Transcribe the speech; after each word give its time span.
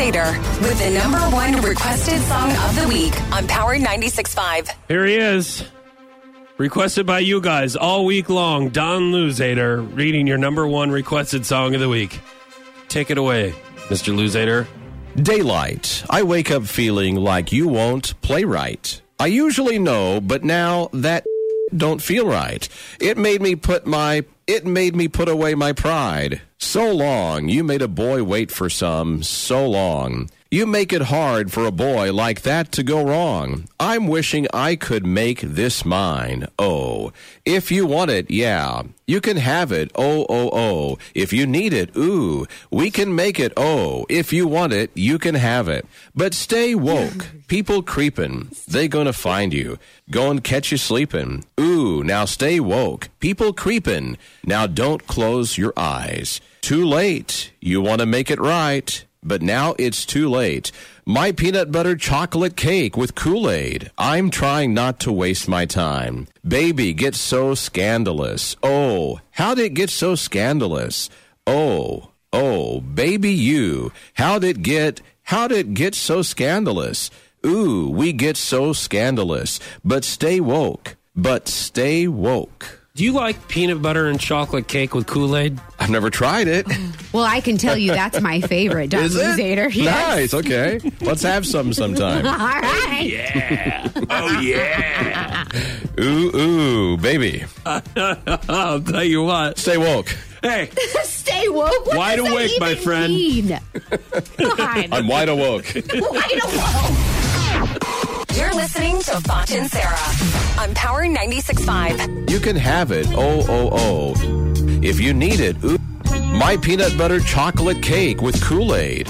Luzader 0.00 0.34
with 0.62 0.78
the 0.78 0.98
number 0.98 1.18
one 1.18 1.60
requested 1.60 2.22
song 2.22 2.50
of 2.50 2.74
the 2.74 2.88
week 2.88 3.12
on 3.32 3.46
Power 3.46 3.76
96.5. 3.76 4.70
Here 4.88 5.04
he 5.04 5.16
is. 5.16 5.62
Requested 6.56 7.04
by 7.04 7.18
you 7.18 7.42
guys 7.42 7.76
all 7.76 8.06
week 8.06 8.30
long. 8.30 8.70
Don 8.70 9.12
Luzader 9.12 9.86
reading 9.94 10.26
your 10.26 10.38
number 10.38 10.66
one 10.66 10.90
requested 10.90 11.44
song 11.44 11.74
of 11.74 11.82
the 11.82 11.88
week. 11.90 12.18
Take 12.88 13.10
it 13.10 13.18
away, 13.18 13.54
Mr. 13.88 14.14
Luzader. 14.16 14.66
Daylight. 15.22 16.02
I 16.08 16.22
wake 16.22 16.50
up 16.50 16.64
feeling 16.64 17.16
like 17.16 17.52
you 17.52 17.68
won't 17.68 18.18
play 18.22 18.44
right. 18.44 19.02
I 19.18 19.26
usually 19.26 19.78
know, 19.78 20.22
but 20.22 20.42
now 20.42 20.88
that 20.94 21.26
don't 21.76 22.00
feel 22.00 22.26
right. 22.26 22.66
It 23.00 23.18
made 23.18 23.42
me 23.42 23.54
put 23.54 23.86
my 23.86 24.24
it 24.46 24.64
made 24.64 24.96
me 24.96 25.08
put 25.08 25.28
away 25.28 25.54
my 25.54 25.74
pride. 25.74 26.40
So 26.62 26.92
long, 26.92 27.48
you 27.48 27.64
made 27.64 27.80
a 27.80 27.88
boy 27.88 28.22
wait 28.22 28.52
for 28.52 28.68
some 28.68 29.22
so 29.22 29.66
long. 29.66 30.28
You 30.50 30.66
make 30.66 30.92
it 30.92 31.02
hard 31.02 31.50
for 31.50 31.64
a 31.64 31.70
boy 31.72 32.12
like 32.12 32.42
that 32.42 32.70
to 32.72 32.82
go 32.82 33.02
wrong. 33.02 33.66
I'm 33.78 34.08
wishing 34.08 34.46
I 34.52 34.76
could 34.76 35.06
make 35.06 35.40
this 35.40 35.84
mine. 35.84 36.48
Oh, 36.58 37.12
if 37.44 37.70
you 37.72 37.86
want 37.86 38.10
it, 38.10 38.30
yeah. 38.30 38.82
You 39.06 39.20
can 39.20 39.36
have 39.38 39.72
it. 39.72 39.90
Oh, 39.94 40.26
oh, 40.28 40.50
oh. 40.52 40.98
If 41.14 41.32
you 41.32 41.46
need 41.46 41.72
it, 41.72 41.96
ooh. 41.96 42.46
We 42.70 42.90
can 42.90 43.14
make 43.14 43.40
it. 43.40 43.52
Oh, 43.56 44.06
if 44.08 44.32
you 44.32 44.46
want 44.46 44.72
it, 44.72 44.90
you 44.94 45.18
can 45.18 45.36
have 45.36 45.68
it. 45.68 45.86
But 46.14 46.34
stay 46.34 46.74
woke. 46.74 47.28
People 47.46 47.82
creepin'. 47.82 48.50
They 48.68 48.86
gonna 48.86 49.12
find 49.12 49.54
you. 49.54 49.78
Go 50.10 50.30
and 50.30 50.44
catch 50.44 50.70
you 50.72 50.78
sleepin'. 50.78 51.44
Ooh, 51.58 52.04
now 52.04 52.24
stay 52.26 52.60
woke. 52.60 53.08
People 53.18 53.52
creepin'. 53.52 54.18
Now 54.44 54.66
don't 54.66 55.06
close 55.06 55.56
your 55.56 55.72
eyes. 55.76 56.40
Too 56.60 56.84
late. 56.84 57.52
You 57.60 57.80
want 57.80 58.00
to 58.00 58.06
make 58.06 58.30
it 58.30 58.40
right 58.40 59.04
but 59.22 59.42
now 59.42 59.74
it's 59.78 60.06
too 60.06 60.28
late. 60.28 60.72
My 61.04 61.32
peanut 61.32 61.72
butter 61.72 61.96
chocolate 61.96 62.56
cake 62.56 62.96
with 62.96 63.14
Kool 63.14 63.50
Aid. 63.50 63.90
I'm 63.98 64.30
trying 64.30 64.74
not 64.74 65.00
to 65.00 65.12
waste 65.12 65.48
my 65.48 65.66
time. 65.66 66.28
Baby 66.46 66.92
gets 66.92 67.18
so 67.18 67.54
scandalous. 67.54 68.56
Oh, 68.62 69.20
how'd 69.32 69.58
it 69.58 69.74
get 69.74 69.90
so 69.90 70.14
scandalous? 70.14 71.10
Oh, 71.46 72.10
oh, 72.32 72.80
baby 72.80 73.32
you. 73.32 73.92
How'd 74.14 74.44
it 74.44 74.62
get, 74.62 75.00
how'd 75.24 75.52
it 75.52 75.74
get 75.74 75.94
so 75.94 76.22
scandalous? 76.22 77.10
Ooh, 77.44 77.88
we 77.88 78.12
get 78.12 78.36
so 78.36 78.72
scandalous. 78.72 79.60
But 79.84 80.04
stay 80.04 80.40
woke. 80.40 80.96
But 81.16 81.48
stay 81.48 82.06
woke. 82.06 82.80
Do 82.94 83.04
you 83.04 83.12
like 83.12 83.48
peanut 83.48 83.80
butter 83.80 84.06
and 84.06 84.20
chocolate 84.20 84.68
cake 84.68 84.94
with 84.94 85.06
Kool 85.06 85.36
Aid? 85.36 85.58
I've 85.80 85.88
never 85.90 86.10
tried 86.10 86.46
it. 86.46 86.66
Well, 87.12 87.24
I 87.24 87.40
can 87.40 87.56
tell 87.56 87.76
you 87.76 87.92
that's 87.92 88.20
my 88.20 88.40
favorite, 88.42 88.90
Don 88.90 89.02
Is 89.04 89.16
it? 89.16 89.20
Luzader. 89.20 89.74
Yes. 89.74 89.86
Nice. 89.86 90.34
Okay. 90.34 90.78
Let's 91.00 91.22
have 91.22 91.46
some 91.46 91.72
sometime. 91.72 92.26
All 92.30 92.32
right. 92.36 93.02
Yeah. 93.02 93.88
oh, 94.10 94.40
yeah. 94.40 95.44
Ooh, 95.98 96.36
ooh, 96.36 96.96
baby. 96.98 97.44
I'll 97.66 98.80
tell 98.80 99.02
you 99.04 99.22
what. 99.22 99.58
Stay 99.58 99.78
woke. 99.78 100.14
Hey, 100.42 100.70
Stay 101.02 101.48
woke. 101.48 101.86
What 101.86 101.96
Wide 101.96 102.16
does 102.16 102.24
that 102.26 102.32
awake, 102.32 102.52
my 102.60 102.70
even 102.72 102.82
friend. 102.84 103.12
Mean? 103.12 103.58
God. 104.38 104.88
I'm 104.92 105.06
wide 105.08 105.28
awoke. 105.28 105.66
Wide 105.74 106.40
awoke. 106.44 108.36
You're 108.36 108.54
listening 108.54 109.00
to 109.00 109.20
Foch 109.22 109.50
and 109.50 109.70
Sarah 109.70 110.62
on 110.62 110.74
Power 110.74 111.04
96.5. 111.04 112.30
You 112.30 112.38
can 112.38 112.56
have 112.56 112.90
it. 112.92 113.06
Oh, 113.10 113.44
oh, 113.48 113.68
oh. 113.72 114.49
If 114.82 114.98
you 114.98 115.12
need 115.12 115.40
it, 115.40 115.62
ooh. 115.62 115.78
My 116.32 116.56
peanut 116.56 116.96
butter 116.96 117.20
chocolate 117.20 117.82
cake 117.82 118.22
with 118.22 118.42
Kool 118.42 118.74
Aid. 118.74 119.06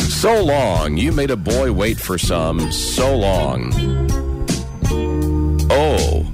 So 0.00 0.42
long, 0.42 0.96
you 0.96 1.12
made 1.12 1.30
a 1.30 1.36
boy 1.36 1.70
wait 1.72 1.96
for 1.96 2.18
some. 2.18 2.72
So 2.72 3.16
long. 3.16 3.72
Oh. 5.70 6.26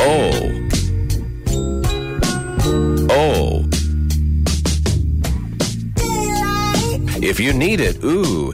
Oh. 0.00 0.68
Oh. 3.08 3.64
If 7.22 7.38
you 7.38 7.52
need 7.52 7.78
it, 7.78 8.02
ooh. 8.02 8.52